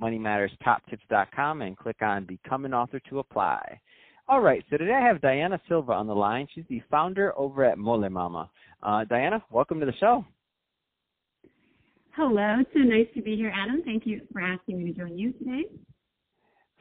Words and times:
moneymatterstoptips.com, 0.00 1.62
and 1.62 1.76
click 1.76 1.96
on 2.02 2.24
Become 2.24 2.64
an 2.64 2.74
Author 2.74 3.00
to 3.08 3.18
apply. 3.18 3.80
All 4.28 4.40
right, 4.40 4.64
so 4.70 4.76
today 4.76 4.92
I 4.92 5.06
have 5.06 5.20
Diana 5.20 5.60
Silva 5.68 5.92
on 5.92 6.06
the 6.06 6.14
line. 6.14 6.48
She's 6.54 6.64
the 6.68 6.82
founder 6.90 7.32
over 7.38 7.64
at 7.64 7.78
Mole 7.78 8.08
Mama. 8.08 8.50
Uh, 8.82 9.04
Diana, 9.04 9.42
welcome 9.50 9.78
to 9.80 9.86
the 9.86 9.92
show. 10.00 10.24
Hello, 12.16 12.56
it's 12.60 12.70
so 12.72 12.80
nice 12.80 13.06
to 13.14 13.22
be 13.22 13.36
here, 13.36 13.52
Adam. 13.54 13.82
Thank 13.84 14.06
you 14.06 14.22
for 14.32 14.40
asking 14.40 14.78
me 14.78 14.92
to 14.92 14.98
join 14.98 15.18
you 15.18 15.32
today. 15.32 15.64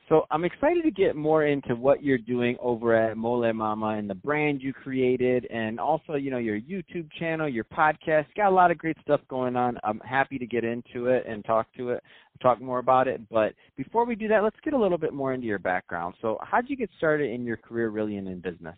So 0.08 0.22
I'm 0.30 0.46
excited 0.46 0.84
to 0.84 0.92
get 0.92 1.16
more 1.16 1.48
into 1.48 1.76
what 1.76 2.04
you're 2.04 2.20
doing 2.20 2.58
over 2.62 2.96
at 2.96 3.18
Mole 3.18 3.52
Mama 3.52 3.88
and 3.98 4.08
the 4.08 4.14
brand 4.16 4.62
you 4.62 4.72
created, 4.72 5.48
and 5.52 5.80
also 5.80 6.14
you 6.14 6.30
know 6.30 6.38
your 6.38 6.60
YouTube 6.60 7.10
channel, 7.20 7.50
your 7.50 7.64
podcast. 7.64 8.26
Got 8.38 8.50
a 8.50 8.56
lot 8.56 8.70
of 8.70 8.78
great 8.78 8.98
stuff 9.02 9.22
going 9.30 9.56
on. 9.56 9.80
I'm 9.84 10.00
happy 10.02 10.38
to 10.38 10.46
get 10.46 10.64
into 10.64 11.08
it 11.08 11.26
and 11.28 11.44
talk 11.44 11.68
to 11.78 11.90
it, 11.90 12.04
talk 12.42 12.62
more 12.62 12.80
about 12.80 13.08
it. 13.08 13.22
But 13.30 13.54
before 13.78 14.06
we 14.06 14.16
do 14.16 14.28
that, 14.28 14.44
let's 14.44 14.60
get 14.64 14.74
a 14.74 14.80
little 14.80 14.98
bit 14.98 15.14
more 15.14 15.34
into 15.34 15.48
your 15.48 15.60
background. 15.60 16.16
So 16.22 16.38
how 16.42 16.62
did 16.62 16.70
you 16.70 16.78
get 16.78 16.90
started 16.98 17.32
in 17.32 17.46
your 17.46 17.58
career, 17.58 17.90
really, 17.90 18.18
and 18.18 18.28
in 18.28 18.40
business? 18.40 18.76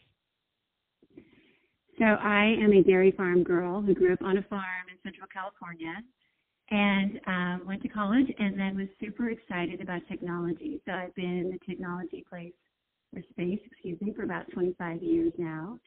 So 1.97 2.05
I 2.05 2.55
am 2.61 2.71
a 2.73 2.83
dairy 2.83 3.11
farm 3.11 3.43
girl 3.43 3.81
who 3.81 3.95
grew 3.95 4.13
up 4.13 4.21
on 4.21 4.37
a 4.37 4.43
farm 4.43 4.85
in 4.91 4.97
Central 5.03 5.27
California 5.33 5.95
and 6.69 7.19
um, 7.27 7.61
went 7.65 7.81
to 7.81 7.87
college 7.87 8.27
and 8.37 8.59
then 8.59 8.77
was 8.77 8.87
super 8.99 9.29
excited 9.29 9.81
about 9.81 10.01
technology. 10.07 10.81
So 10.85 10.91
I've 10.91 11.15
been 11.15 11.39
in 11.39 11.49
the 11.49 11.59
technology 11.65 12.23
place 12.29 12.53
or 13.15 13.21
space, 13.31 13.59
excuse 13.65 13.99
me, 14.01 14.13
for 14.13 14.23
about 14.23 14.51
25 14.51 15.01
years 15.01 15.33
now. 15.37 15.79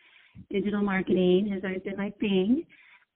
Digital 0.51 0.83
marketing 0.83 1.51
has 1.53 1.63
always 1.65 1.83
been 1.83 1.97
my 1.97 2.13
thing. 2.19 2.65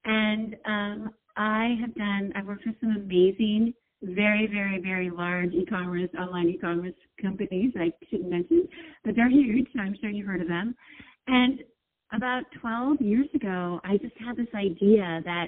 And 0.05 0.56
um, 0.66 1.14
I 1.36 1.77
have 1.80 1.94
done, 1.94 2.32
I've 2.36 2.47
worked 2.47 2.66
with 2.66 2.77
some 2.80 2.94
amazing, 2.97 3.72
very, 4.05 4.47
very, 4.47 4.80
very 4.80 5.10
large 5.10 5.52
e-commerce, 5.52 6.10
online 6.19 6.48
e-commerce 6.48 6.94
companies 7.20 7.72
I 7.77 7.92
shouldn't 8.10 8.30
mention, 8.30 8.69
but 9.05 9.16
they're 9.16 9.30
huge. 9.30 9.69
I'm 9.78 9.97
sure 10.00 10.10
you've 10.10 10.27
heard 10.27 10.42
of 10.42 10.48
them. 10.48 10.74
And 11.27 11.60
about 12.12 12.44
12 12.60 13.00
years 13.00 13.28
ago, 13.34 13.80
I 13.84 13.97
just 13.97 14.14
had 14.19 14.36
this 14.36 14.52
idea 14.55 15.22
that 15.25 15.47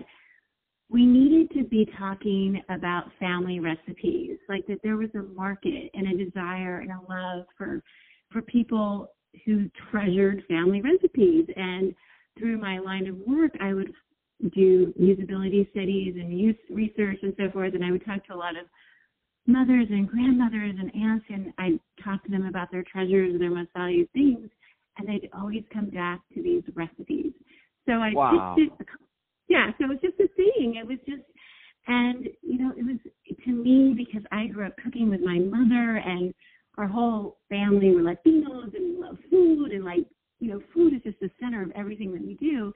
we 0.88 1.04
needed 1.04 1.50
to 1.52 1.64
be 1.64 1.88
talking 1.98 2.62
about 2.68 3.10
family 3.18 3.60
recipes, 3.60 4.38
like 4.48 4.66
that 4.68 4.78
there 4.82 4.96
was 4.96 5.10
a 5.14 5.22
market 5.34 5.90
and 5.94 6.08
a 6.08 6.24
desire 6.24 6.80
and 6.80 6.90
a 6.90 7.00
love 7.08 7.46
for 7.58 7.82
for 8.32 8.42
people 8.42 9.08
who 9.44 9.70
treasured 9.90 10.42
family 10.48 10.80
recipes. 10.80 11.46
And 11.56 11.94
through 12.38 12.58
my 12.58 12.78
line 12.78 13.06
of 13.06 13.16
work, 13.26 13.52
I 13.60 13.72
would 13.72 13.92
do 14.54 14.92
usability 15.00 15.70
studies 15.70 16.14
and 16.18 16.38
use 16.38 16.56
research 16.70 17.18
and 17.22 17.34
so 17.38 17.50
forth, 17.50 17.74
and 17.74 17.84
I 17.84 17.90
would 17.90 18.04
talk 18.04 18.26
to 18.26 18.34
a 18.34 18.36
lot 18.36 18.56
of 18.56 18.66
mothers 19.46 19.86
and 19.90 20.08
grandmothers 20.08 20.74
and 20.78 20.90
aunts, 20.94 21.26
and 21.28 21.52
I'd 21.58 21.80
talk 22.04 22.22
to 22.24 22.30
them 22.30 22.46
about 22.46 22.70
their 22.70 22.84
treasures, 22.90 23.32
and 23.32 23.40
their 23.40 23.50
most 23.50 23.70
valued 23.76 24.10
things, 24.12 24.48
and 24.98 25.08
they'd 25.08 25.30
always 25.32 25.62
come 25.72 25.90
back 25.90 26.20
to 26.34 26.42
these 26.42 26.62
recipes. 26.74 27.32
So 27.86 27.92
I 27.92 28.12
wow. 28.12 28.56
just 28.58 28.78
did 28.78 28.88
yeah, 29.48 29.70
so 29.78 29.84
it 29.84 29.88
was 29.88 29.98
just 30.02 30.18
a 30.18 30.28
thing. 30.34 30.74
It 30.76 30.86
was 30.86 30.98
just, 31.06 31.22
and 31.86 32.26
you 32.42 32.58
know, 32.58 32.72
it 32.76 32.84
was 32.84 32.98
to 33.44 33.50
me 33.50 33.94
because 33.96 34.26
I 34.32 34.46
grew 34.46 34.66
up 34.66 34.74
cooking 34.82 35.08
with 35.08 35.20
my 35.20 35.38
mother, 35.38 35.96
and 35.98 36.34
our 36.78 36.88
whole 36.88 37.38
family 37.48 37.94
were 37.94 38.02
Latinos, 38.02 38.74
and 38.74 38.96
we 38.96 39.00
love 39.00 39.16
food, 39.30 39.70
and 39.70 39.84
like 39.84 40.04
you 40.40 40.50
know, 40.50 40.60
food 40.74 40.94
is 40.94 41.02
just 41.02 41.20
the 41.20 41.30
center 41.40 41.62
of 41.62 41.70
everything 41.74 42.12
that 42.12 42.26
we 42.26 42.34
do. 42.34 42.72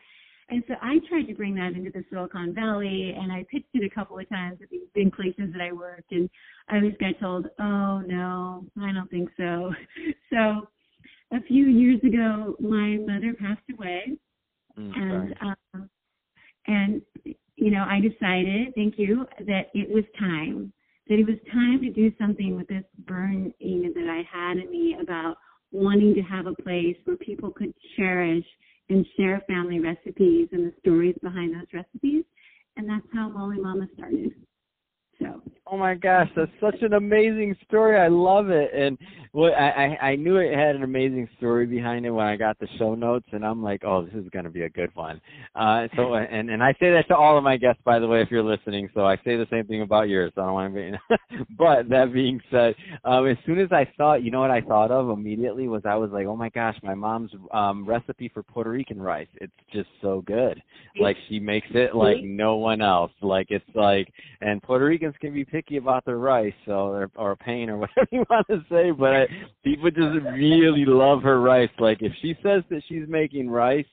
And 0.50 0.64
so 0.66 0.74
I 0.82 0.98
tried 1.08 1.28
to 1.28 1.34
bring 1.34 1.54
that 1.54 1.72
into 1.74 1.90
the 1.90 2.04
Silicon 2.10 2.52
Valley, 2.54 3.14
and 3.16 3.30
I 3.30 3.46
pitched 3.50 3.68
it 3.74 3.84
a 3.84 3.94
couple 3.94 4.18
of 4.18 4.28
times 4.28 4.58
at 4.62 4.68
these 4.70 4.88
big 4.94 5.12
places 5.12 5.52
that 5.52 5.60
I 5.62 5.72
worked, 5.72 6.10
and 6.10 6.28
I 6.68 6.76
always 6.76 6.96
got 6.98 7.18
told, 7.20 7.46
"Oh 7.58 8.00
no, 8.00 8.64
I 8.82 8.92
don't 8.92 9.10
think 9.10 9.30
so." 9.36 9.72
So 10.30 10.68
a 11.32 11.40
few 11.48 11.66
years 11.66 11.98
ago, 12.04 12.54
my 12.60 12.98
mother 12.98 13.34
passed 13.34 13.68
away, 13.72 14.16
Mm, 14.78 14.96
and 14.96 15.34
um, 15.42 15.90
and, 16.66 17.02
you 17.56 17.70
know, 17.70 17.84
I 17.88 18.00
decided, 18.00 18.74
thank 18.74 18.94
you, 18.98 19.26
that 19.46 19.70
it 19.74 19.88
was 19.90 20.04
time, 20.18 20.72
that 21.08 21.18
it 21.18 21.26
was 21.26 21.36
time 21.52 21.80
to 21.80 21.90
do 21.90 22.12
something 22.18 22.56
with 22.56 22.68
this 22.68 22.84
burn 23.06 23.52
that 23.60 24.08
I 24.08 24.22
had 24.30 24.58
in 24.58 24.70
me 24.70 24.96
about 25.00 25.36
wanting 25.72 26.14
to 26.14 26.22
have 26.22 26.46
a 26.46 26.62
place 26.62 26.96
where 27.04 27.16
people 27.16 27.50
could 27.50 27.72
cherish 27.96 28.44
and 28.90 29.06
share 29.16 29.42
family 29.46 29.80
recipes 29.80 30.48
and 30.52 30.66
the 30.66 30.72
stories 30.80 31.16
behind 31.22 31.54
those 31.54 31.66
recipes. 31.72 32.24
And 32.76 32.88
that's 32.88 33.06
how 33.14 33.28
Mole 33.28 33.60
Mama 33.60 33.86
started. 33.94 34.32
So. 35.18 35.42
Oh 35.66 35.76
my 35.76 35.94
gosh, 35.94 36.28
that's 36.34 36.50
such 36.60 36.82
an 36.82 36.94
amazing 36.94 37.56
story. 37.64 37.98
I 37.98 38.08
love 38.08 38.50
it. 38.50 38.70
And 38.74 38.98
what 39.32 39.52
I, 39.54 39.96
I 40.00 40.06
I 40.10 40.16
knew 40.16 40.38
it 40.38 40.52
had 40.52 40.74
an 40.74 40.82
amazing 40.82 41.28
story 41.38 41.66
behind 41.66 42.04
it 42.04 42.10
when 42.10 42.26
I 42.26 42.36
got 42.36 42.58
the 42.58 42.66
show 42.78 42.94
notes 42.94 43.26
and 43.32 43.44
I'm 43.44 43.62
like, 43.62 43.82
oh, 43.84 44.04
this 44.04 44.14
is 44.14 44.28
going 44.30 44.44
to 44.44 44.50
be 44.50 44.62
a 44.62 44.68
good 44.68 44.90
one. 44.94 45.20
Uh 45.54 45.86
so 45.96 46.14
and 46.30 46.50
and 46.50 46.62
I 46.62 46.72
say 46.74 46.90
that 46.92 47.06
to 47.08 47.16
all 47.16 47.38
of 47.38 47.44
my 47.44 47.56
guests 47.56 47.80
by 47.84 47.98
the 47.98 48.06
way 48.06 48.22
if 48.22 48.30
you're 48.30 48.42
listening. 48.42 48.88
So 48.94 49.06
I 49.06 49.16
say 49.18 49.36
the 49.36 49.46
same 49.50 49.66
thing 49.66 49.82
about 49.82 50.08
yours. 50.08 50.32
So 50.34 50.42
I 50.42 50.46
don't 50.46 50.54
want 50.54 50.74
to 50.74 50.98
be 51.28 51.44
But 51.58 51.88
that 51.90 52.12
being 52.12 52.40
said, 52.50 52.74
um 53.04 53.26
as 53.28 53.36
soon 53.46 53.60
as 53.60 53.70
I 53.70 53.88
saw 53.96 54.14
it, 54.14 54.22
you 54.22 54.30
know 54.30 54.40
what 54.40 54.50
I 54.50 54.62
thought 54.62 54.90
of 54.90 55.10
immediately 55.10 55.68
was 55.68 55.82
I 55.84 55.94
was 55.94 56.10
like, 56.10 56.26
"Oh 56.26 56.36
my 56.36 56.48
gosh, 56.48 56.76
my 56.82 56.94
mom's 56.94 57.30
um 57.52 57.86
recipe 57.86 58.30
for 58.32 58.42
Puerto 58.42 58.70
Rican 58.70 59.00
rice. 59.00 59.28
It's 59.40 59.52
just 59.72 59.88
so 60.02 60.22
good. 60.26 60.60
Like 61.00 61.16
she 61.28 61.38
makes 61.38 61.68
it 61.72 61.94
like 61.94 62.16
no 62.22 62.56
one 62.56 62.82
else. 62.82 63.12
Like 63.22 63.46
it's 63.50 63.64
like 63.74 64.12
and 64.40 64.62
Puerto 64.62 64.84
Ricans 64.84 65.14
can 65.20 65.32
be 65.32 65.44
picky 65.44 65.76
about 65.76 66.04
their 66.04 66.18
rice, 66.18 66.52
so 66.66 66.72
or, 66.72 67.10
or 67.14 67.36
pain 67.36 67.70
or 67.70 67.78
whatever 67.78 68.08
you 68.10 68.24
want 68.28 68.46
to 68.48 68.64
say. 68.68 68.90
But 68.90 69.12
I, 69.14 69.19
people 69.64 69.90
just 69.90 70.24
really 70.34 70.84
love 70.86 71.22
her 71.22 71.40
rice. 71.40 71.70
Like 71.78 71.98
if 72.00 72.12
she 72.22 72.34
says 72.42 72.62
that 72.70 72.82
she's 72.88 73.04
making 73.08 73.50
rice, 73.50 73.86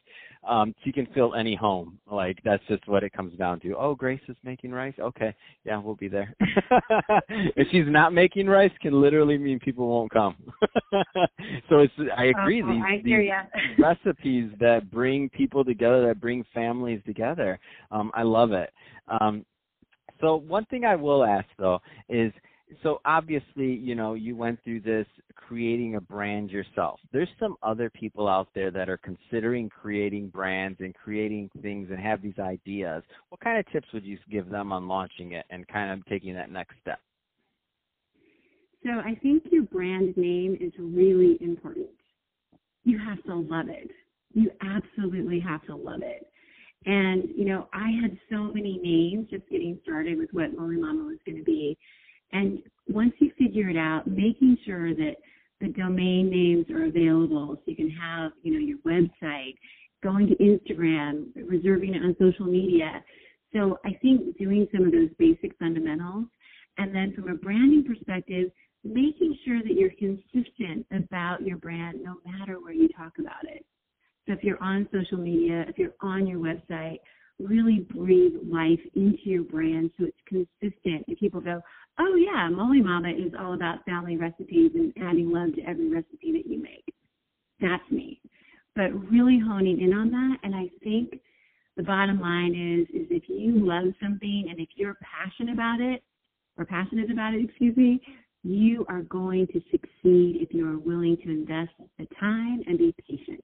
um, 0.48 0.74
she 0.84 0.92
can 0.92 1.08
fill 1.14 1.36
any 1.36 1.56
home. 1.56 2.00
Like 2.10 2.40
that's 2.44 2.64
just 2.68 2.88
what 2.88 3.04
it 3.04 3.12
comes 3.12 3.38
down 3.38 3.60
to. 3.62 3.76
Oh, 3.76 3.96
Grace 3.96 4.22
is 4.30 4.38
making 4.44 4.72
rice. 4.72 4.94
Okay, 5.00 5.36
yeah, 5.66 5.78
we'll 5.80 5.96
be 5.96 6.08
there. 6.08 6.34
if 7.30 7.68
she's 7.72 7.86
not 7.88 8.14
making 8.14 8.48
rice, 8.48 8.72
can 8.82 9.00
literally 9.00 9.38
mean 9.38 9.60
people 9.60 9.88
won't 9.88 10.12
come. 10.12 10.36
so 11.70 11.80
it's 11.80 11.94
I 12.18 12.26
agree. 12.26 12.64
Oh, 12.64 12.72
these, 12.72 12.84
I 12.86 13.02
these 13.04 13.78
recipes 13.78 14.52
that 14.60 14.90
bring 14.90 15.30
people 15.30 15.66
together, 15.66 16.08
that 16.08 16.22
bring 16.22 16.46
families 16.54 17.02
together. 17.06 17.60
Um, 17.92 18.12
I 18.14 18.24
love 18.24 18.54
it. 18.54 18.72
Um, 19.08 19.46
so 20.22 20.38
one 20.38 20.66
thing 20.66 20.86
I 20.86 20.96
will 20.96 21.24
ask 21.24 21.48
though 21.58 21.80
is 22.10 22.32
so 22.84 23.00
obviously, 23.06 23.74
you 23.74 23.96
know, 23.96 24.14
you 24.14 24.36
went 24.36 24.62
through 24.64 24.82
this 24.82 25.08
creating 25.36 25.96
a 25.96 26.02
brand 26.02 26.52
yourself. 26.52 27.00
There's 27.14 27.30
some 27.40 27.56
other 27.64 27.90
people 27.90 28.28
out 28.28 28.50
there 28.54 28.72
that 28.72 28.90
are 28.90 28.98
considering 28.98 29.70
creating 29.70 30.30
brands 30.30 30.80
and 30.82 30.94
creating 30.94 31.50
things 31.62 31.88
and 31.90 32.00
have 32.00 32.22
these 32.22 32.38
ideas. 32.40 33.04
What 33.30 33.40
kind 33.42 33.58
of 33.58 33.72
tips 33.72 33.88
would 33.94 34.06
you 34.06 34.18
give 34.30 34.50
them 34.50 34.74
on 34.74 34.88
launching 34.88 35.34
it 35.34 35.46
and 35.50 35.68
kind 35.68 35.92
of 35.92 36.06
taking 36.08 36.34
that 36.36 36.52
next 36.52 36.76
step? 36.82 37.00
So 38.84 38.92
I 38.92 39.16
think 39.22 39.44
your 39.52 39.64
brand 39.64 40.16
name 40.18 40.58
is 40.60 40.72
really 40.78 41.38
important. 41.42 41.88
You 42.84 43.00
have 43.00 43.24
to 43.24 43.36
love 43.36 43.70
it. 43.70 43.90
You 44.34 44.52
absolutely 44.62 45.40
have 45.40 45.66
to 45.66 45.76
love 45.76 46.02
it. 46.04 46.28
And, 46.86 47.24
you 47.36 47.46
know, 47.46 47.68
I 47.74 47.90
had 48.02 48.18
so 48.30 48.44
many 48.54 48.80
names 48.82 49.28
just 49.30 49.50
getting 49.50 49.80
started 49.84 50.18
with 50.18 50.30
what 50.32 50.58
Mole 50.58 50.72
Mama 50.72 51.04
was 51.06 51.18
going 51.26 51.38
to 51.38 51.44
be. 51.44 51.78
And 52.32 52.60
once 52.88 53.14
you 53.20 53.32
figure 53.38 53.70
it 53.70 53.78
out, 53.78 54.08
making 54.08 54.58
sure 54.66 54.94
that 54.94 55.16
the 55.60 55.70
domain 55.70 56.30
names 56.30 56.70
are 56.70 56.86
available 56.86 57.56
so 57.56 57.62
you 57.66 57.76
can 57.76 57.90
have, 57.90 58.32
you 58.44 58.54
know, 58.54 58.60
your 58.60 58.78
website, 58.80 59.56
going 60.04 60.28
to 60.28 60.36
Instagram, 60.36 61.28
reserving 61.36 61.96
it 61.96 62.04
on 62.04 62.16
social 62.20 62.46
media. 62.46 63.04
So 63.54 63.80
I 63.84 63.98
think 64.02 64.38
doing 64.38 64.68
some 64.74 64.86
of 64.86 64.92
those 64.92 65.10
basic 65.18 65.58
fundamentals 65.58 66.26
and 66.78 66.94
then 66.94 67.14
from 67.14 67.30
a 67.30 67.36
branding 67.36 67.84
perspective, 67.84 68.52
making 68.84 69.38
sure 69.46 69.62
that 69.64 69.74
you're 69.74 69.90
consistent 69.98 70.86
about 70.92 71.42
your 71.42 71.58
brand 71.58 72.00
no 72.04 72.18
matter 72.26 72.60
where 72.62 72.74
you 72.74 72.88
talk 72.90 73.14
about 73.20 73.44
it. 73.44 73.66
So 74.28 74.34
if 74.34 74.44
you're 74.44 74.62
on 74.62 74.88
social 74.92 75.18
media, 75.18 75.66
if 75.68 75.78
you're 75.78 75.96
on 76.02 76.28
your 76.28 76.40
website, 76.40 77.00
really 77.40 77.88
breathe 77.94 78.34
life 78.46 78.80
into 78.96 79.24
your 79.24 79.44
brand 79.44 79.92
so 79.98 80.06
it's 80.06 80.18
consistent. 80.28 81.06
And 81.08 81.18
people 81.18 81.42
go, 81.42 81.62
Oh 82.00 82.16
yeah, 82.16 82.48
Mole 82.50 82.77
Mama 82.88 83.10
is 83.10 83.34
all 83.38 83.54
about 83.54 83.84
family 83.84 84.16
recipes 84.16 84.72
and 84.74 84.94
adding 85.04 85.30
love 85.30 85.54
to 85.56 85.62
every 85.64 85.90
recipe 85.90 86.32
that 86.32 86.50
you 86.50 86.64
make. 86.64 86.96
That's 87.60 87.84
me. 87.92 88.22
But 88.78 88.94
really 89.12 89.38
honing 89.38 89.82
in 89.82 89.92
on 89.92 90.10
that, 90.12 90.38
and 90.44 90.56
I 90.56 90.70
think 90.82 91.20
the 91.76 91.84
bottom 91.84 92.22
line 92.22 92.56
is 92.56 92.88
is 92.96 93.08
if 93.12 93.24
you 93.28 93.60
love 93.60 93.94
something 94.02 94.46
and 94.50 94.58
if 94.62 94.70
you're 94.76 94.96
passionate 95.02 95.54
about 95.54 95.82
it 95.82 96.02
or 96.58 96.64
passionate 96.64 97.12
about 97.12 97.34
it, 97.34 97.44
excuse 97.44 97.76
me, 97.76 98.00
you 98.44 98.86
are 98.88 99.02
going 99.02 99.48
to 99.48 99.62
succeed 99.70 100.38
if 100.40 100.54
you 100.54 100.66
are 100.66 100.80
willing 100.80 101.18
to 101.18 101.30
invest 101.30 101.72
the 102.00 102.08
time 102.18 102.62
and 102.68 102.78
be 102.78 102.96
patient. 103.06 103.44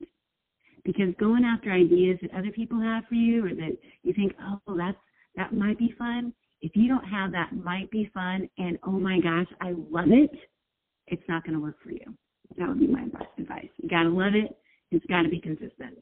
Because 0.85 1.13
going 1.19 1.43
after 1.43 1.69
ideas 1.69 2.17
that 2.21 2.33
other 2.33 2.51
people 2.51 2.79
have 2.79 3.03
for 3.09 3.15
you 3.15 3.45
or 3.45 3.49
that 3.49 3.77
you 4.03 4.13
think, 4.13 4.33
oh, 4.41 4.77
that's 4.77 4.97
that 5.35 5.53
might 5.53 5.77
be 5.77 5.93
fun, 5.97 6.31
if 6.63 6.71
you 6.75 6.87
don't 6.87 7.03
have 7.03 7.33
that 7.33 7.49
might 7.53 7.91
be 7.91 8.09
fun 8.13 8.49
and 8.57 8.79
oh 8.87 8.91
my 8.91 9.19
gosh, 9.19 9.47
I 9.61 9.73
love 9.91 10.07
it, 10.07 10.31
it's 11.07 11.21
not 11.27 11.43
going 11.43 11.55
to 11.55 11.59
work 11.59 11.75
for 11.83 11.91
you. 11.91 12.05
That 12.57 12.69
would 12.69 12.79
be 12.79 12.87
my 12.87 13.05
advice. 13.37 13.67
You 13.77 13.89
got 13.89 14.03
to 14.03 14.09
love 14.09 14.33
it. 14.33 14.57
It's 14.89 15.05
got 15.07 15.23
to 15.23 15.29
be 15.29 15.41
consistent. 15.41 15.97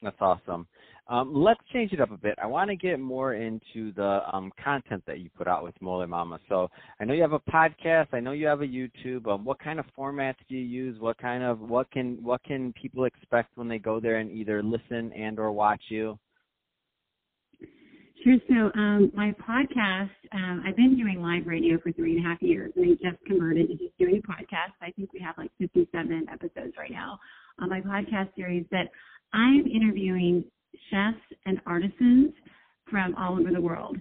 That's 0.00 0.16
awesome. 0.20 0.66
Um, 1.08 1.32
let's 1.34 1.60
change 1.72 1.92
it 1.92 2.00
up 2.00 2.10
a 2.10 2.16
bit. 2.16 2.34
I 2.42 2.46
want 2.46 2.70
to 2.70 2.76
get 2.76 2.98
more 2.98 3.34
into 3.34 3.92
the 3.94 4.20
um, 4.32 4.50
content 4.62 5.02
that 5.06 5.20
you 5.20 5.28
put 5.36 5.46
out 5.46 5.62
with 5.62 5.74
Mole 5.80 6.06
Mama. 6.06 6.38
So 6.48 6.68
I 6.98 7.04
know 7.04 7.12
you 7.12 7.22
have 7.22 7.32
a 7.32 7.40
podcast. 7.40 8.08
I 8.12 8.20
know 8.20 8.32
you 8.32 8.46
have 8.46 8.62
a 8.62 8.66
YouTube. 8.66 9.26
Um, 9.26 9.44
what 9.44 9.58
kind 9.58 9.78
of 9.78 9.84
formats 9.98 10.36
do 10.48 10.56
you 10.56 10.64
use? 10.64 11.00
What 11.00 11.18
kind 11.18 11.42
of 11.42 11.60
what 11.60 11.90
can 11.90 12.18
what 12.22 12.42
can 12.44 12.72
people 12.80 13.04
expect 13.04 13.56
when 13.56 13.68
they 13.68 13.78
go 13.78 14.00
there 14.00 14.18
and 14.18 14.30
either 14.30 14.62
listen 14.62 15.12
and 15.12 15.38
or 15.38 15.52
watch 15.52 15.82
you? 15.88 16.18
Sure. 18.26 18.36
So 18.48 18.78
um, 18.78 19.12
my 19.14 19.32
podcast, 19.48 20.10
um, 20.32 20.64
I've 20.66 20.76
been 20.76 20.96
doing 20.96 21.22
live 21.22 21.46
radio 21.46 21.78
for 21.80 21.92
three 21.92 22.16
and 22.16 22.26
a 22.26 22.28
half 22.28 22.42
years, 22.42 22.72
and 22.74 22.84
I 22.84 23.10
just 23.10 23.24
converted 23.24 23.68
to 23.68 23.74
just 23.74 23.96
doing 23.98 24.20
podcasts. 24.22 24.74
I 24.82 24.90
think 24.90 25.12
we 25.12 25.20
have 25.20 25.38
like 25.38 25.50
57 25.60 26.26
episodes 26.32 26.74
right 26.76 26.90
now 26.90 27.20
on 27.60 27.68
my 27.68 27.80
podcast 27.80 28.34
series. 28.34 28.66
But 28.68 28.90
I'm 29.32 29.64
interviewing 29.66 30.44
chefs 30.90 31.22
and 31.44 31.60
artisans 31.66 32.32
from 32.90 33.14
all 33.14 33.38
over 33.38 33.52
the 33.52 33.60
world 33.60 33.96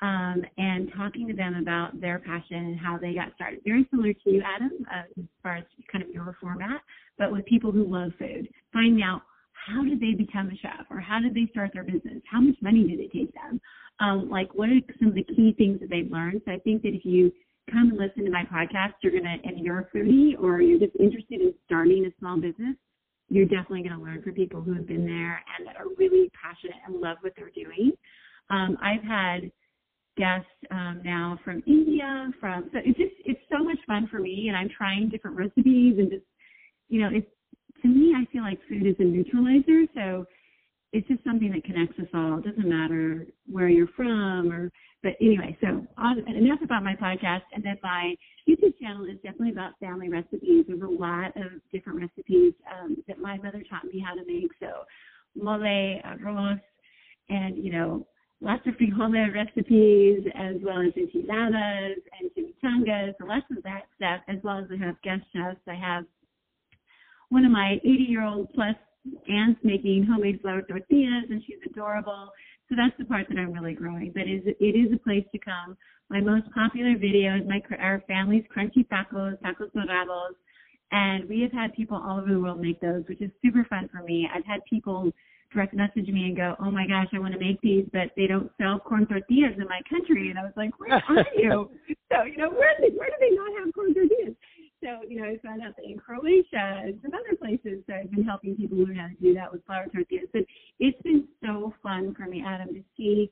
um, 0.00 0.42
and 0.56 0.90
talking 0.96 1.28
to 1.28 1.34
them 1.34 1.56
about 1.56 2.00
their 2.00 2.18
passion 2.20 2.56
and 2.56 2.80
how 2.80 2.96
they 2.96 3.12
got 3.12 3.34
started. 3.34 3.60
Very 3.66 3.86
similar 3.90 4.14
to 4.14 4.30
you, 4.30 4.42
Adam, 4.42 4.70
uh, 4.90 5.02
as 5.18 5.24
far 5.42 5.56
as 5.56 5.64
kind 5.92 6.02
of 6.02 6.08
your 6.10 6.34
format, 6.40 6.80
but 7.18 7.30
with 7.30 7.44
people 7.44 7.72
who 7.72 7.84
love 7.84 8.12
food. 8.18 8.48
Finding 8.72 9.02
out 9.02 9.20
how 9.66 9.82
did 9.82 10.00
they 10.00 10.12
become 10.12 10.48
a 10.48 10.56
chef 10.56 10.86
or 10.90 11.00
how 11.00 11.20
did 11.20 11.34
they 11.34 11.48
start 11.50 11.70
their 11.72 11.84
business? 11.84 12.22
How 12.30 12.40
much 12.40 12.56
money 12.60 12.86
did 12.86 13.00
it 13.00 13.12
take 13.12 13.32
them? 13.34 13.60
Um, 14.00 14.28
like, 14.30 14.54
what 14.54 14.68
are 14.68 14.80
some 14.98 15.08
of 15.08 15.14
the 15.14 15.24
key 15.24 15.54
things 15.56 15.80
that 15.80 15.90
they've 15.90 16.10
learned? 16.10 16.42
So 16.44 16.52
I 16.52 16.58
think 16.58 16.82
that 16.82 16.94
if 16.94 17.04
you 17.04 17.32
come 17.70 17.90
and 17.90 17.98
listen 17.98 18.24
to 18.24 18.30
my 18.30 18.44
podcast, 18.44 18.94
you're 19.02 19.12
going 19.12 19.24
to, 19.24 19.48
and 19.48 19.58
you're 19.64 19.80
a 19.80 19.96
foodie 19.96 20.38
or 20.40 20.60
you're 20.60 20.78
just 20.78 20.96
interested 21.00 21.40
in 21.40 21.54
starting 21.64 22.06
a 22.06 22.18
small 22.18 22.36
business, 22.36 22.76
you're 23.28 23.46
definitely 23.46 23.82
going 23.82 23.98
to 23.98 24.04
learn 24.04 24.22
from 24.22 24.34
people 24.34 24.60
who 24.60 24.72
have 24.74 24.86
been 24.86 25.04
there 25.04 25.42
and 25.58 25.66
that 25.66 25.76
are 25.76 25.88
really 25.98 26.30
passionate 26.40 26.76
and 26.86 27.00
love 27.00 27.16
what 27.22 27.32
they're 27.36 27.50
doing. 27.50 27.92
Um, 28.50 28.76
I've 28.80 29.02
had 29.02 29.50
guests 30.16 30.46
um, 30.70 31.00
now 31.04 31.38
from 31.44 31.62
India, 31.66 32.28
from 32.40 32.70
so 32.72 32.78
it's 32.84 32.96
just 32.96 33.14
it's 33.24 33.40
so 33.50 33.64
much 33.64 33.78
fun 33.86 34.08
for 34.10 34.20
me, 34.20 34.46
and 34.48 34.56
I'm 34.56 34.70
trying 34.76 35.08
different 35.08 35.36
recipes 35.36 35.96
and 35.98 36.10
just 36.10 36.24
you 36.88 37.00
know 37.00 37.08
it's 37.12 37.26
to 37.86 37.98
me 37.98 38.14
I 38.16 38.24
feel 38.32 38.42
like 38.42 38.58
food 38.68 38.86
is 38.86 38.96
a 38.98 39.04
neutralizer, 39.04 39.86
so 39.94 40.26
it's 40.92 41.06
just 41.08 41.22
something 41.24 41.50
that 41.52 41.64
connects 41.64 41.98
us 41.98 42.06
all. 42.14 42.38
It 42.38 42.44
doesn't 42.44 42.68
matter 42.68 43.26
where 43.50 43.68
you're 43.68 43.88
from 43.96 44.52
or 44.52 44.70
but 45.02 45.14
anyway, 45.20 45.56
so 45.60 45.86
enough 46.26 46.58
about 46.64 46.82
my 46.82 46.94
podcast. 46.96 47.42
And 47.54 47.64
then 47.64 47.76
my 47.80 48.16
YouTube 48.48 48.76
channel 48.80 49.04
is 49.04 49.16
definitely 49.22 49.52
about 49.52 49.78
family 49.78 50.08
recipes. 50.08 50.64
There's 50.66 50.82
a 50.82 50.86
lot 50.86 51.28
of 51.36 51.60
different 51.70 52.00
recipes 52.00 52.54
um, 52.66 52.96
that 53.06 53.20
my 53.20 53.36
mother 53.36 53.62
taught 53.70 53.84
me 53.84 54.04
how 54.04 54.14
to 54.14 54.24
make. 54.26 54.50
So 54.58 54.84
mole, 55.36 55.60
arroz, 55.60 56.60
and 57.28 57.56
you 57.56 57.70
know 57.70 58.06
lots 58.40 58.66
of 58.66 58.74
frijole 58.74 59.32
recipes 59.32 60.24
as 60.34 60.56
well 60.62 60.80
as 60.80 60.92
enchiladas 60.96 62.02
and 62.18 62.30
chimichangas, 62.36 63.14
so 63.20 63.26
lots 63.26 63.46
of 63.56 63.62
that 63.62 63.82
stuff. 63.94 64.22
As 64.28 64.38
well 64.42 64.58
as 64.58 64.64
I 64.72 64.84
have 64.84 65.00
guest 65.02 65.22
chefs. 65.32 65.60
I 65.68 65.74
have 65.74 66.04
one 67.28 67.44
of 67.44 67.52
my 67.52 67.80
80 67.84 67.88
year 68.08 68.24
old 68.24 68.52
plus 68.54 68.76
aunts 69.28 69.60
making 69.62 70.04
homemade 70.04 70.40
flour 70.40 70.62
tortillas, 70.62 71.30
and 71.30 71.42
she's 71.46 71.58
adorable. 71.66 72.30
So 72.68 72.74
that's 72.76 72.96
the 72.98 73.04
part 73.04 73.26
that 73.28 73.38
I'm 73.38 73.52
really 73.52 73.74
growing. 73.74 74.12
But 74.12 74.22
it 74.22 74.46
is, 74.46 74.54
it 74.60 74.74
is 74.74 74.92
a 74.92 74.98
place 74.98 75.24
to 75.32 75.38
come. 75.38 75.76
My 76.10 76.20
most 76.20 76.50
popular 76.52 76.96
video 76.96 77.36
is 77.36 77.42
my 77.46 77.60
our 77.78 78.02
family's 78.06 78.44
crunchy 78.54 78.86
tacos, 78.88 79.38
tacos 79.40 79.70
dorados, 79.74 80.34
and 80.92 81.28
we 81.28 81.40
have 81.42 81.52
had 81.52 81.74
people 81.74 81.96
all 81.96 82.18
over 82.18 82.32
the 82.32 82.40
world 82.40 82.60
make 82.60 82.80
those, 82.80 83.02
which 83.08 83.20
is 83.20 83.30
super 83.44 83.66
fun 83.68 83.88
for 83.92 84.02
me. 84.02 84.28
I've 84.32 84.44
had 84.44 84.60
people 84.70 85.12
direct 85.52 85.74
message 85.74 86.08
me 86.08 86.26
and 86.26 86.36
go, 86.36 86.54
"Oh 86.60 86.70
my 86.70 86.86
gosh, 86.86 87.08
I 87.12 87.18
want 87.18 87.34
to 87.34 87.40
make 87.40 87.60
these, 87.60 87.86
but 87.92 88.10
they 88.16 88.26
don't 88.26 88.50
sell 88.58 88.78
corn 88.78 89.06
tortillas 89.06 89.58
in 89.58 89.66
my 89.68 89.80
country." 89.88 90.30
And 90.30 90.38
I 90.38 90.42
was 90.42 90.52
like, 90.56 90.78
"Where 90.78 91.02
are 91.08 91.26
you?" 91.36 91.70
so 92.12 92.22
you 92.22 92.36
know, 92.36 92.50
where 92.50 92.74
did 92.80 92.96
where 92.96 93.08
do 93.08 93.16
they 93.20 93.34
not 93.34 93.50
have 93.58 93.74
corn 93.74 93.94
tortillas? 93.94 94.36
So, 94.86 95.00
you 95.08 95.20
know, 95.20 95.26
I 95.26 95.36
found 95.44 95.62
out 95.62 95.74
that 95.76 95.84
in 95.84 95.98
Croatia 95.98 96.82
and 96.84 97.00
some 97.02 97.10
other 97.12 97.36
places 97.36 97.82
that 97.88 97.96
I've 97.96 98.10
been 98.12 98.22
helping 98.22 98.54
people 98.54 98.78
learn 98.78 98.94
how 98.94 99.08
to 99.08 99.14
do 99.20 99.34
that 99.34 99.52
with 99.52 99.66
flour 99.66 99.86
tortillas. 99.86 100.28
But 100.32 100.42
it's 100.78 101.02
been 101.02 101.26
so 101.44 101.74
fun 101.82 102.14
for 102.14 102.26
me, 102.26 102.44
Adam, 102.46 102.72
to 102.72 102.84
see 102.96 103.28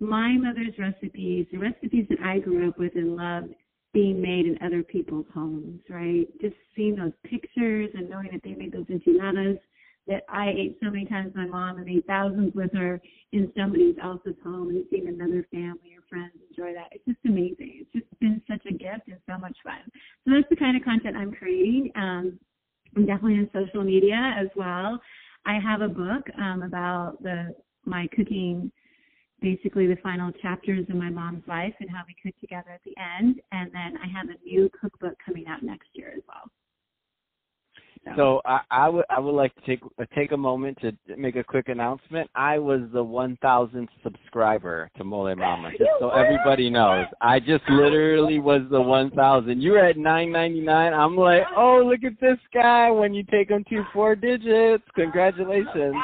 my 0.00 0.32
mother's 0.32 0.76
recipes, 0.76 1.46
the 1.52 1.58
recipes 1.58 2.06
that 2.10 2.18
I 2.24 2.40
grew 2.40 2.68
up 2.68 2.80
with 2.80 2.96
and 2.96 3.14
loved 3.14 3.54
being 3.94 4.20
made 4.20 4.46
in 4.46 4.58
other 4.60 4.82
people's 4.82 5.26
homes, 5.32 5.80
right? 5.88 6.26
Just 6.40 6.56
seeing 6.74 6.96
those 6.96 7.12
pictures 7.22 7.90
and 7.94 8.10
knowing 8.10 8.30
that 8.32 8.42
they 8.42 8.54
made 8.54 8.72
those 8.72 8.86
enchiladas 8.90 9.58
that 10.08 10.24
I 10.28 10.48
ate 10.50 10.78
so 10.82 10.90
many 10.90 11.04
times 11.04 11.32
my 11.36 11.46
mom 11.46 11.78
and 11.78 11.88
ate 11.88 12.06
thousands 12.08 12.54
with 12.56 12.72
her 12.72 13.00
in 13.32 13.52
somebody 13.56 13.94
else's 14.02 14.34
home 14.42 14.70
and 14.70 14.84
seeing 14.90 15.06
another 15.06 15.46
family 15.52 15.94
friends 16.08 16.32
enjoy 16.50 16.72
that. 16.74 16.88
It's 16.92 17.04
just 17.04 17.18
amazing. 17.26 17.80
It's 17.82 17.92
just 17.92 18.20
been 18.20 18.42
such 18.48 18.64
a 18.66 18.72
gift 18.72 19.08
and 19.08 19.18
so 19.28 19.38
much 19.38 19.56
fun. 19.62 19.80
So 20.24 20.32
that's 20.34 20.48
the 20.50 20.56
kind 20.56 20.76
of 20.76 20.84
content 20.84 21.16
I'm 21.16 21.32
creating. 21.32 21.90
Um, 21.96 22.38
I'm 22.96 23.06
definitely 23.06 23.34
on 23.34 23.50
social 23.52 23.84
media 23.84 24.34
as 24.38 24.48
well. 24.56 25.00
I 25.46 25.58
have 25.58 25.80
a 25.80 25.88
book 25.88 26.26
um, 26.38 26.62
about 26.62 27.22
the 27.22 27.54
my 27.84 28.06
cooking, 28.14 28.70
basically 29.40 29.86
the 29.86 29.96
final 30.02 30.30
chapters 30.42 30.84
of 30.90 30.96
my 30.96 31.08
mom's 31.10 31.44
life 31.46 31.74
and 31.80 31.88
how 31.88 32.02
we 32.06 32.14
cook 32.22 32.38
together 32.40 32.70
at 32.70 32.80
the 32.84 32.94
end. 32.98 33.40
And 33.52 33.70
then 33.72 33.98
I 34.02 34.06
have 34.08 34.28
a 34.28 34.44
new 34.44 34.68
cookbook 34.78 35.14
coming 35.24 35.46
out 35.46 35.62
next 35.62 35.88
year 35.94 36.12
as. 36.16 36.22
So 38.16 38.40
I, 38.44 38.60
I 38.70 38.88
would 38.88 39.04
I 39.10 39.20
would 39.20 39.34
like 39.34 39.54
to 39.56 39.60
take 39.62 39.80
uh, 40.00 40.04
take 40.14 40.32
a 40.32 40.36
moment 40.36 40.78
to 40.82 40.92
make 41.16 41.36
a 41.36 41.44
quick 41.44 41.68
announcement. 41.68 42.30
I 42.34 42.58
was 42.58 42.80
the 42.92 43.04
1,000th 43.04 43.88
subscriber 44.02 44.90
to 44.96 45.04
Mole 45.04 45.34
Mama, 45.36 45.70
just 45.70 45.90
so 46.00 46.10
everybody 46.10 46.70
knows. 46.70 47.06
I 47.20 47.40
just 47.40 47.62
literally 47.68 48.38
was 48.38 48.62
the 48.70 48.80
1,000. 48.80 49.60
You 49.60 49.72
were 49.72 49.78
at 49.78 49.96
9.99. 49.96 50.68
I'm 50.68 51.16
like, 51.16 51.42
oh, 51.56 51.82
look 51.84 52.04
at 52.04 52.20
this 52.20 52.38
guy. 52.52 52.90
When 52.90 53.14
you 53.14 53.24
take 53.24 53.50
him 53.50 53.64
to 53.70 53.84
four 53.92 54.14
digits, 54.14 54.84
congratulations. 54.94 55.94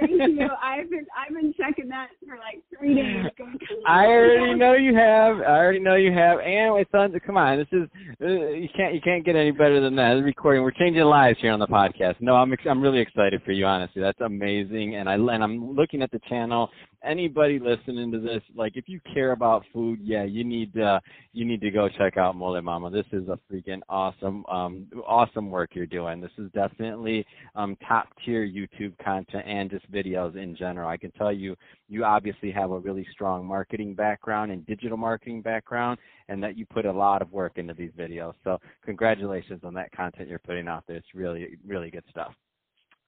Thank 0.00 0.10
you. 0.10 0.48
I've 0.62 0.90
been 0.90 1.06
I've 1.16 1.34
been 1.34 1.54
checking 1.54 1.88
that 1.88 2.08
for 2.26 2.36
like 2.36 2.62
three 2.76 2.94
days. 2.94 3.26
I 3.86 4.06
already 4.06 4.54
know 4.54 4.74
you 4.74 4.94
have. 4.94 5.38
I 5.38 5.58
already 5.58 5.78
know 5.78 5.94
you 5.94 6.12
have. 6.12 6.40
And 6.40 6.72
my 6.74 6.84
son, 6.90 7.18
come 7.24 7.36
on, 7.36 7.58
this 7.58 7.68
is 7.72 7.88
uh, 8.20 8.26
you 8.26 8.68
can't 8.76 8.94
you 8.94 9.00
can't 9.00 9.24
get 9.24 9.36
any 9.36 9.50
better 9.50 9.80
than 9.80 9.96
that. 9.96 10.12
Recording. 10.22 10.62
We're 10.62 10.72
changing 10.72 11.02
lives 11.12 11.38
here 11.42 11.52
on 11.52 11.58
the 11.60 11.66
podcast. 11.66 12.14
No, 12.20 12.36
I'm 12.36 12.50
ex- 12.54 12.64
I'm 12.66 12.80
really 12.80 12.98
excited 12.98 13.42
for 13.44 13.52
you. 13.52 13.66
Honestly, 13.66 14.00
that's 14.00 14.20
amazing. 14.22 14.96
And 14.96 15.10
I 15.10 15.16
and 15.16 15.44
I'm 15.44 15.76
looking 15.76 16.00
at 16.00 16.10
the 16.10 16.20
channel. 16.26 16.70
Anybody 17.04 17.58
listening 17.58 18.12
to 18.12 18.20
this, 18.20 18.42
like 18.54 18.76
if 18.76 18.88
you 18.88 19.00
care 19.12 19.32
about 19.32 19.64
food, 19.72 19.98
yeah, 20.02 20.22
you 20.22 20.44
need 20.44 20.78
uh, 20.78 21.00
you 21.32 21.44
need 21.44 21.60
to 21.60 21.70
go 21.70 21.88
check 21.88 22.16
out 22.16 22.36
Mole 22.36 22.60
Mama. 22.62 22.90
This 22.90 23.06
is 23.12 23.28
a 23.28 23.38
freaking 23.50 23.80
awesome 23.88 24.46
um, 24.46 24.86
awesome 25.06 25.50
work 25.50 25.70
you're 25.74 25.86
doing. 25.86 26.20
This 26.20 26.30
is 26.38 26.50
definitely 26.52 27.26
um, 27.56 27.76
top 27.88 28.08
tier 28.24 28.46
YouTube 28.46 28.96
content 29.04 29.44
and 29.46 29.68
just 29.68 29.90
videos 29.90 30.36
in 30.36 30.54
general. 30.54 30.88
I 30.88 30.96
can 30.96 31.10
tell 31.12 31.32
you, 31.32 31.56
you 31.88 32.04
obviously 32.04 32.52
have 32.52 32.70
a 32.70 32.78
really 32.78 33.06
strong 33.10 33.44
marketing 33.44 33.94
background 33.94 34.52
and 34.52 34.64
digital 34.66 34.96
marketing 34.96 35.42
background, 35.42 35.98
and 36.28 36.42
that 36.42 36.56
you 36.56 36.66
put 36.66 36.86
a 36.86 36.92
lot 36.92 37.20
of 37.20 37.32
work 37.32 37.58
into 37.58 37.74
these 37.74 37.90
videos. 37.98 38.34
So 38.44 38.58
congratulations 38.84 39.62
on 39.64 39.74
that 39.74 39.90
content 39.90 40.28
you're 40.28 40.38
putting 40.38 40.68
out 40.68 40.84
there. 40.86 40.96
It's 40.96 41.14
really, 41.14 41.58
really 41.66 41.90
good 41.90 42.04
stuff. 42.10 42.32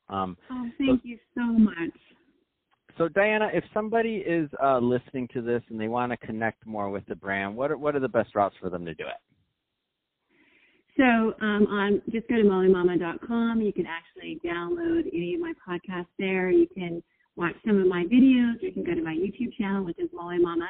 Um, 0.09 0.37
oh, 0.51 0.69
thank 0.79 1.01
so, 1.03 1.09
you 1.09 1.19
so 1.35 1.45
much. 1.45 1.95
So 2.97 3.09
Diana, 3.09 3.51
if 3.53 3.65
somebody 3.75 4.17
is 4.17 4.49
uh, 4.63 4.79
listening 4.79 5.29
to 5.35 5.43
this 5.43 5.63
and 5.69 5.81
they 5.81 5.89
want 5.89 6.13
to 6.13 6.17
connect 6.17 6.65
more 6.65 6.91
with 6.91 7.05
the 7.07 7.17
brand, 7.17 7.57
what 7.57 7.71
are, 7.71 7.77
what 7.77 7.97
are 7.97 8.01
the 8.01 8.09
best 8.09 8.35
routes 8.35 8.55
for 8.61 8.71
them 8.71 8.85
to 8.85 8.95
do 8.95 9.05
it? 9.05 9.21
So 10.97 11.35
um, 11.45 11.67
on 11.67 12.03
just 12.13 12.29
go 12.29 12.37
to 12.37 12.45
molemama.com. 12.45 13.61
You 13.61 13.73
can 13.73 13.87
actually 13.87 14.41
download 14.47 15.09
any 15.13 15.35
of 15.35 15.41
my 15.41 15.53
podcasts 15.69 16.07
there. 16.21 16.51
You 16.51 16.69
can 16.69 17.03
watch 17.37 17.55
some 17.67 17.81
of 17.81 17.89
my 17.89 18.05
videos. 18.05 18.63
You 18.63 18.71
can 18.73 18.85
go 18.85 18.95
to 18.95 19.03
my 19.03 19.15
YouTube 19.15 19.57
channel, 19.59 19.85
which 19.85 19.99
is 19.99 20.09
Mole 20.13 20.39
Mama. 20.39 20.69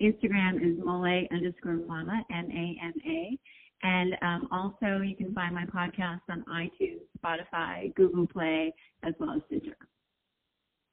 Instagram 0.00 0.56
is 0.56 0.82
mole 0.82 1.26
underscore 1.30 1.78
mama, 1.86 2.24
M-A-M-A. 2.32 3.38
And 3.82 4.14
um, 4.22 4.48
also, 4.50 5.02
you 5.02 5.14
can 5.14 5.32
find 5.34 5.54
my 5.54 5.64
podcast 5.66 6.20
on 6.28 6.44
iTunes, 6.52 7.00
Spotify, 7.22 7.94
Google 7.94 8.26
Play, 8.26 8.72
as 9.02 9.14
well 9.18 9.32
as 9.32 9.42
Stitcher. 9.46 9.76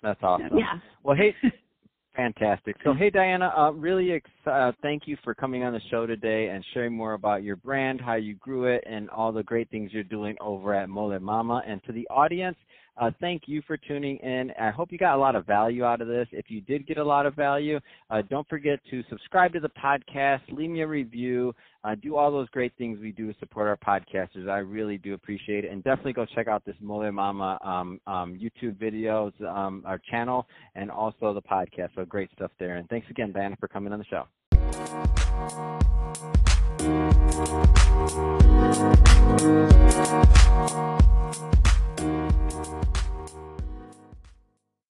That's 0.02 0.20
awesome. 0.22 0.58
Yeah. 0.58 0.80
Well, 1.04 1.16
hey, 1.16 1.36
fantastic. 2.16 2.76
So, 2.84 2.94
hey, 2.94 3.10
Diana, 3.10 3.52
uh, 3.56 3.72
really 3.72 4.14
ex- 4.14 4.30
uh, 4.46 4.72
thank 4.82 5.04
you 5.06 5.18
for 5.24 5.34
coming 5.34 5.64
on 5.64 5.74
the 5.74 5.82
show 5.90 6.06
today 6.06 6.50
and 6.50 6.64
sharing 6.74 6.96
more 6.96 7.14
about 7.14 7.44
your 7.44 7.56
brand, 7.56 8.02
how 8.02 8.16
you 8.16 8.36
grew 8.36 8.66
it, 8.66 8.84
and 8.88 9.10
all 9.10 9.32
the 9.32 9.44
great 9.44 9.70
things 9.70 9.92
you're 9.94 10.04
doing 10.04 10.36
over 10.42 10.74
at 10.74 10.90
Mole 10.90 11.18
Mama. 11.20 11.64
And 11.68 11.84
to 11.86 11.92
the 11.92 12.08
audience, 12.10 12.58
uh, 13.00 13.12
thank 13.20 13.44
you 13.46 13.62
for 13.68 13.78
tuning 13.78 14.18
in. 14.18 14.52
I 14.60 14.72
hope 14.72 14.92
you 14.92 14.98
got 14.98 15.16
a 15.16 15.20
lot 15.20 15.36
of 15.36 15.46
value 15.46 15.84
out 15.84 16.02
of 16.02 16.08
this. 16.08 16.28
If 16.32 16.46
you 16.50 16.62
did 16.62 16.88
get 16.88 16.98
a 16.98 17.04
lot 17.04 17.26
of 17.26 17.36
value, 17.36 17.80
uh, 18.10 18.22
don't 18.30 18.48
forget 18.48 18.80
to 18.92 19.04
subscribe 19.10 19.54
to 19.54 19.60
the 19.60 19.70
podcast, 19.70 20.42
leave 20.52 20.70
me 20.70 20.82
a 20.82 20.88
review, 20.88 21.54
uh, 21.84 21.96
do 21.96 22.16
all 22.16 22.32
those 22.32 22.50
great 22.50 22.74
things 22.78 23.00
we 23.00 23.12
do 23.12 23.32
to 23.32 23.40
support 23.40 23.68
our 23.68 23.78
podcasters. 23.78 24.50
I 24.50 24.58
really 24.58 24.98
do 24.98 25.14
appreciate 25.14 25.66
it. 25.66 25.72
And 25.72 25.84
definitely 25.84 26.14
go 26.14 26.26
check 26.26 26.48
out 26.48 26.66
this 26.66 26.76
Mole 26.82 27.12
Mama 27.12 27.60
um, 27.64 28.00
um, 28.08 28.38
YouTube 28.38 28.76
videos, 28.76 29.32
um, 29.46 29.84
our 29.86 30.00
channel, 30.10 30.48
and 30.76 30.90
also 30.90 31.34
the 31.34 31.42
podcast. 31.42 31.90
So 31.96 32.06
great 32.06 32.30
stuff 32.36 32.52
there. 32.60 32.78
And 32.78 32.90
thanks 32.90 33.08
again, 33.10 33.32
Diana, 33.32 33.56
for 33.60 33.68
coming 33.68 33.94
on 33.94 34.00
the 34.00 34.06
show. 34.06 34.28